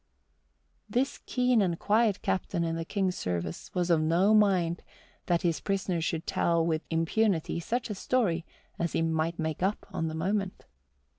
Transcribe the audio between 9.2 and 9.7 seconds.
make